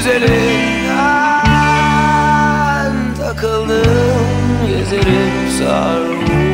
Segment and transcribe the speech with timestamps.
[0.00, 0.60] güzelim
[1.46, 6.49] Ben takıldım gezerim sarhoş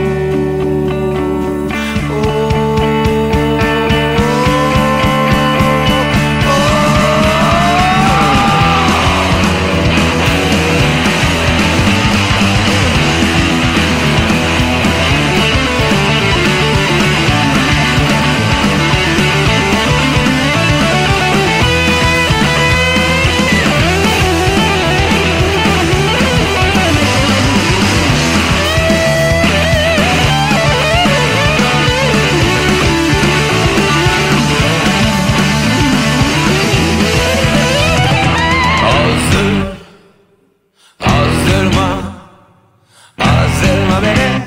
[43.96, 44.42] Aldırma beni.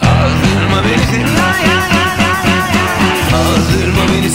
[0.00, 1.24] Aldırma beni.
[3.34, 4.29] Aldırma beni.